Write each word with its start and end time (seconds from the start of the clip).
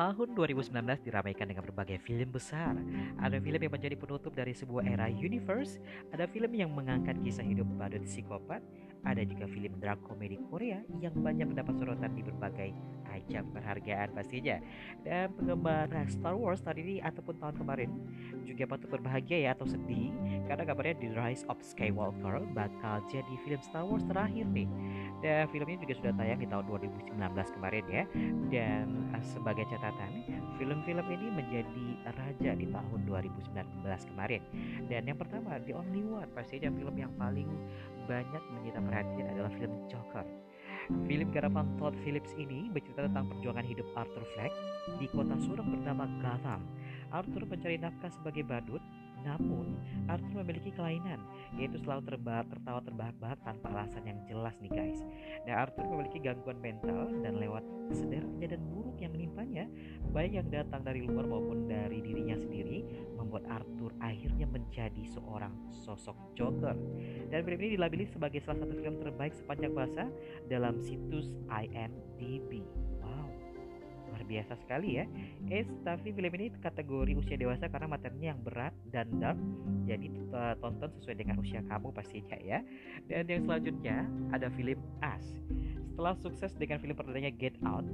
Tahun 0.00 0.32
2019 0.32 0.72
diramaikan 1.04 1.44
dengan 1.44 1.60
berbagai 1.60 2.00
film 2.00 2.32
besar. 2.32 2.72
Ada 3.20 3.36
film 3.36 3.60
yang 3.60 3.68
menjadi 3.68 4.00
penutup 4.00 4.32
dari 4.32 4.56
sebuah 4.56 4.88
era 4.88 5.12
universe, 5.12 5.76
ada 6.08 6.24
film 6.24 6.56
yang 6.56 6.72
mengangkat 6.72 7.20
kisah 7.20 7.44
hidup 7.44 7.68
badut 7.76 8.00
psikopat, 8.08 8.64
ada 9.04 9.20
juga 9.28 9.44
film 9.44 9.76
drama 9.76 10.00
komedi 10.00 10.40
Korea 10.48 10.80
yang 11.04 11.12
banyak 11.20 11.52
mendapat 11.52 11.76
sorotan 11.76 12.16
di 12.16 12.24
berbagai 12.24 12.72
ajang 13.16 13.46
penghargaan 13.50 14.08
pastinya. 14.14 14.56
Dan 15.02 15.32
penggemar 15.34 15.90
Star 16.10 16.36
Wars 16.36 16.62
tahun 16.62 16.78
ini 16.84 16.94
ataupun 17.02 17.38
tahun 17.40 17.54
kemarin 17.58 17.90
juga 18.46 18.64
patut 18.66 18.88
berbahagia 18.90 19.38
ya 19.46 19.50
atau 19.54 19.66
sedih 19.66 20.10
karena 20.50 20.62
kabarnya 20.66 20.98
The 20.98 21.10
Rise 21.14 21.44
of 21.46 21.62
Skywalker 21.62 22.42
bakal 22.52 23.02
jadi 23.06 23.34
film 23.46 23.60
Star 23.62 23.86
Wars 23.86 24.02
terakhir 24.06 24.46
nih. 24.50 24.68
Dan 25.20 25.46
film 25.52 25.68
ini 25.68 25.78
juga 25.84 25.94
sudah 26.00 26.12
tayang 26.16 26.40
di 26.40 26.48
tahun 26.48 26.64
2019 26.66 27.54
kemarin 27.56 27.84
ya. 27.92 28.04
Dan 28.48 29.12
uh, 29.12 29.24
sebagai 29.24 29.68
catatan, 29.68 30.24
film-film 30.56 31.06
ini 31.12 31.26
menjadi 31.28 31.86
raja 32.16 32.50
di 32.56 32.66
tahun 32.68 33.00
2019 33.04 34.10
kemarin. 34.10 34.42
Dan 34.88 35.02
yang 35.06 35.18
pertama, 35.20 35.60
The 35.60 35.76
Only 35.76 36.02
One, 36.04 36.30
pastinya 36.32 36.72
film 36.72 36.96
yang 36.96 37.12
paling 37.20 37.48
banyak 38.08 38.42
menyita 38.58 38.80
perhatian 38.82 39.26
adalah 39.36 39.52
film 39.54 39.72
Joker. 39.86 40.26
Film 41.10 41.28
garapan 41.30 41.66
Todd 41.78 41.94
Phillips 42.02 42.34
ini 42.34 42.70
bercerita 42.70 43.06
tentang 43.06 43.30
perjuangan 43.30 43.66
hidup 43.66 43.86
Arthur 43.94 44.24
Fleck 44.34 44.52
di 44.98 45.06
kota 45.10 45.34
surang 45.42 45.70
bernama 45.70 46.06
Gotham. 46.18 46.62
Arthur 47.10 47.42
mencari 47.46 47.76
nafkah 47.78 48.10
sebagai 48.14 48.46
badut 48.46 48.82
namun, 49.22 49.76
Arthur 50.08 50.42
memiliki 50.42 50.74
kelainan, 50.74 51.20
yaitu 51.54 51.78
selalu 51.80 52.14
terba 52.14 52.42
tertawa 52.48 52.80
terbahak-bahak 52.82 53.38
tanpa 53.46 53.66
alasan 53.70 54.04
yang 54.08 54.18
jelas 54.26 54.56
nih 54.58 54.72
guys. 54.72 55.00
Nah, 55.46 55.66
Arthur 55.66 55.86
memiliki 55.86 56.18
gangguan 56.18 56.58
mental 56.58 57.10
dan 57.22 57.38
lewat 57.38 57.62
sederet 57.90 58.26
kejadian 58.38 58.62
buruk 58.70 58.96
yang 58.98 59.12
menimpanya, 59.14 59.64
baik 60.14 60.32
yang 60.34 60.48
datang 60.50 60.82
dari 60.82 61.04
luar 61.04 61.26
maupun 61.26 61.66
dari 61.66 62.02
dirinya 62.02 62.38
sendiri, 62.38 62.86
membuat 63.18 63.46
Arthur 63.50 63.92
akhirnya 64.02 64.46
menjadi 64.46 65.02
seorang 65.10 65.52
sosok 65.70 66.16
Joker. 66.34 66.76
Dan 67.30 67.40
film 67.46 67.60
ini 67.62 67.78
dilabeli 67.78 68.06
sebagai 68.08 68.42
salah 68.42 68.66
satu 68.66 68.74
film 68.78 68.98
terbaik 68.98 69.34
sepanjang 69.34 69.72
masa 69.74 70.04
dalam 70.46 70.78
situs 70.78 71.34
IMDb 71.50 72.62
biasa 74.30 74.54
sekali 74.62 75.02
ya. 75.02 75.04
Eh, 75.50 75.66
tapi 75.82 76.14
film 76.14 76.32
ini 76.38 76.54
kategori 76.62 77.12
usia 77.18 77.34
dewasa 77.34 77.66
karena 77.66 77.90
materinya 77.90 78.28
yang 78.36 78.40
berat 78.40 78.74
dan 78.94 79.10
dark. 79.18 79.38
Jadi 79.90 80.06
uh, 80.30 80.54
tonton 80.62 80.90
sesuai 81.00 81.16
dengan 81.18 81.42
usia 81.42 81.60
kamu 81.66 81.90
pastinya 81.90 82.38
ya. 82.38 82.62
Dan 83.10 83.26
yang 83.26 83.42
selanjutnya 83.42 84.06
ada 84.30 84.46
film 84.54 84.78
As. 85.02 85.26
Setelah 85.90 86.14
sukses 86.16 86.54
dengan 86.54 86.78
film 86.78 86.94
perdananya 86.94 87.34
Get 87.34 87.58
Out, 87.66 87.84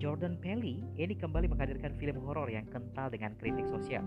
Jordan 0.00 0.40
Peele 0.40 0.80
ini 0.96 1.12
kembali 1.12 1.52
menghadirkan 1.52 1.92
film 2.00 2.24
horor 2.24 2.48
yang 2.48 2.64
kental 2.72 3.12
dengan 3.12 3.36
kritik 3.36 3.68
sosial. 3.68 4.00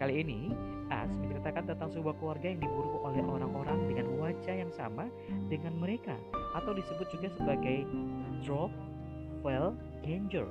Kali 0.00 0.24
ini, 0.24 0.48
As 0.88 1.12
menceritakan 1.20 1.68
tentang 1.68 1.92
sebuah 1.92 2.16
keluarga 2.16 2.48
yang 2.48 2.64
diburu 2.64 3.04
oleh 3.04 3.20
orang-orang 3.20 3.84
dengan 3.92 4.08
wajah 4.16 4.56
yang 4.56 4.72
sama 4.72 5.10
dengan 5.52 5.76
mereka 5.76 6.16
atau 6.56 6.72
disebut 6.72 7.06
juga 7.12 7.28
sebagai 7.36 7.84
drop 8.40 8.72
well 9.44 9.76
danger 10.00 10.48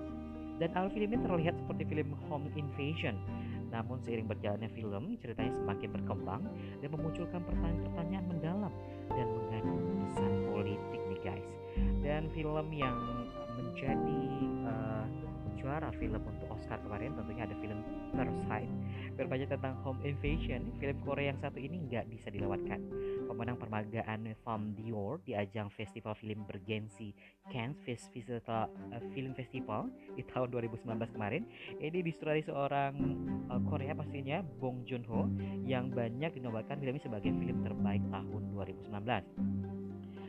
dan 0.64 0.72
awal 0.80 0.88
film 0.95 1.11
ini 1.11 1.19
terlihat 1.28 1.59
seperti 1.59 1.83
film 1.92 2.16
Home 2.31 2.47
Invasion. 2.56 3.19
Namun 3.75 4.00
seiring 4.00 4.31
berjalannya 4.31 4.72
film, 4.72 5.19
ceritanya 5.19 5.52
semakin 5.59 5.92
berkembang 5.92 6.47
dan 6.80 6.88
memunculkan 6.88 7.44
pertanyaan-pertanyaan 7.44 8.25
mendalam 8.31 8.73
dan 9.11 9.28
mengandung 9.28 9.84
pesan 10.08 10.31
politik 10.56 11.02
nih 11.11 11.19
guys. 11.19 11.50
Dan 12.00 12.31
film 12.31 12.72
yang 12.72 12.95
menjadi 13.59 14.23
uh, 14.64 15.06
juara 15.59 15.91
film 16.00 16.23
untuk 16.23 16.47
Oscar 16.56 16.80
kemarin 16.80 17.11
tentunya 17.11 17.44
ada 17.44 17.56
film 17.59 17.84
Parasite 18.16 18.72
berbaca 19.19 19.46
tentang 19.47 19.73
home 19.81 20.00
invasion 20.06 20.69
film 20.78 20.97
Korea 21.02 21.34
yang 21.34 21.40
satu 21.41 21.57
ini 21.57 21.81
nggak 21.90 22.12
bisa 22.13 22.29
dilewatkan 22.29 22.84
pemenang 23.23 23.57
permagaan 23.57 24.35
Film 24.44 24.63
Dior 24.75 25.23
di 25.23 25.34
ajang 25.34 25.72
festival 25.73 26.13
film 26.19 26.44
bergensi 26.44 27.16
Cannes 27.50 27.79
Festival 27.81 28.69
uh, 28.69 29.01
Film 29.16 29.34
Festival 29.34 29.89
di 30.13 30.23
tahun 30.28 30.51
2019 30.51 31.16
kemarin 31.16 31.44
ini 31.79 32.00
disutradarai 32.03 32.44
seorang 32.44 32.94
uh, 33.50 33.61
Korea 33.67 33.95
pastinya 33.95 34.44
Bong 34.59 34.84
Joon 34.84 35.03
Ho 35.07 35.28
yang 35.63 35.89
banyak 35.89 36.35
dinobatkan 36.38 36.79
film 36.84 36.95
ini 37.00 37.03
sebagai 37.03 37.31
film 37.34 37.57
terbaik 37.63 38.03
tahun 38.11 38.44
2019 38.51 39.73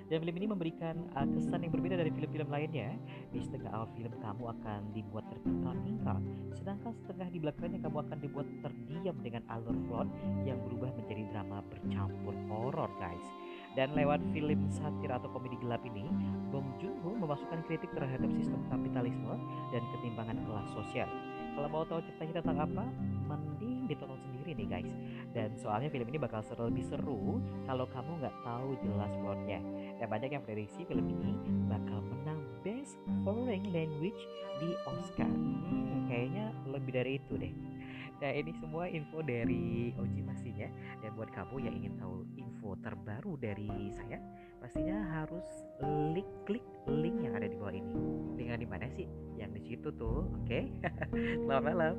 dan 0.05 0.21
film 0.21 0.37
ini 0.37 0.47
memberikan 0.49 0.95
uh, 1.17 1.25
kesan 1.25 1.65
yang 1.65 1.73
berbeda 1.73 1.97
dari 1.97 2.13
film-film 2.13 2.49
lainnya. 2.53 2.93
Di 3.33 3.41
setengah 3.41 3.73
awal 3.73 3.89
film 3.97 4.13
kamu 4.21 4.45
akan 4.61 4.81
dibuat 4.93 5.25
tertingkal-tingkal, 5.33 6.19
sedangkan 6.61 6.93
setengah 7.03 7.29
di 7.33 7.39
belakangnya 7.41 7.81
kamu 7.83 7.99
akan 8.05 8.19
dibuat 8.21 8.47
terdiam 8.61 9.17
dengan 9.25 9.43
alur 9.49 9.77
plot 9.89 10.09
yang 10.45 10.61
berubah 10.61 10.93
menjadi 11.01 11.24
horor, 12.85 12.93
guys. 13.01 13.25
Dan 13.75 13.91
lewat 13.97 14.23
film 14.31 14.71
satir 14.71 15.11
atau 15.11 15.27
komedi 15.35 15.59
gelap 15.59 15.83
ini, 15.83 16.07
Bong 16.55 16.79
Joon-ho 16.79 17.11
memasukkan 17.17 17.67
kritik 17.67 17.91
terhadap 17.91 18.31
sistem 18.39 18.63
kapitalisme 18.71 19.35
dan 19.75 19.83
ketimbangan 19.99 20.39
kelas 20.47 20.69
sosial. 20.71 21.11
Kalau 21.55 21.69
mau 21.71 21.83
tahu 21.83 21.99
ceritanya 22.07 22.39
tentang 22.39 22.59
apa, 22.71 22.85
mending 23.27 23.91
ditonton 23.91 24.19
sendiri 24.31 24.63
nih 24.63 24.69
guys. 24.71 24.95
Dan 25.35 25.59
soalnya 25.59 25.91
film 25.91 26.07
ini 26.07 26.19
bakal 26.23 26.47
seru 26.47 26.71
lebih 26.71 26.87
seru 26.87 27.43
kalau 27.67 27.87
kamu 27.91 28.23
nggak 28.23 28.37
tahu 28.47 28.79
jelas 28.79 29.11
plotnya. 29.19 29.59
Dan 29.99 30.07
banyak 30.07 30.31
yang 30.39 30.45
prediksi 30.47 30.87
film 30.87 31.07
ini 31.11 31.35
bakal 31.67 31.99
menang 31.99 32.43
Best 32.63 32.95
Foreign 33.27 33.75
Language 33.75 34.23
di 34.63 34.71
Oscar. 34.87 35.31
Hmm, 35.31 36.07
kayaknya 36.07 36.55
lebih 36.71 36.95
dari 36.95 37.19
itu 37.19 37.35
deh. 37.39 37.55
Nah 38.23 38.31
ini 38.31 38.53
semua 38.63 38.87
info 38.87 39.21
dari 39.27 39.91
Oji 39.99 40.21
pastinya 40.23 40.71
Dan 41.03 41.11
buat 41.19 41.31
kamu 41.35 41.67
yang 41.67 41.75
ingin 41.75 41.95
tahu 41.99 42.23
info 42.39 42.79
terbaru 42.79 43.35
dari 43.39 43.91
saya 43.91 44.23
Pastinya 44.63 45.03
harus 45.19 45.45
klik 45.83 46.29
klik 46.47 46.65
link 46.87 47.19
yang 47.21 47.35
ada 47.35 47.51
di 47.51 47.57
bawah 47.59 47.75
ini 47.75 47.95
Link 48.39 48.51
di 48.55 48.69
mana 48.71 48.87
sih? 48.95 49.07
Yang 49.35 49.51
di 49.59 49.63
situ 49.67 49.89
tuh, 49.99 50.31
oke? 50.31 50.47
Okay? 50.47 50.71
Selamat 51.43 51.75
malam 51.75 51.95